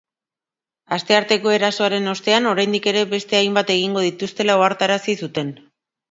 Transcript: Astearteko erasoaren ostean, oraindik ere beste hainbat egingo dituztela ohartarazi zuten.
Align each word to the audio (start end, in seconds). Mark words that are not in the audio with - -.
Astearteko 0.95 1.51
erasoaren 1.57 2.11
ostean, 2.13 2.47
oraindik 2.51 2.87
ere 2.91 3.03
beste 3.11 3.37
hainbat 3.41 3.69
egingo 3.73 4.03
dituztela 4.05 4.55
ohartarazi 4.63 5.15
zuten. 5.27 5.53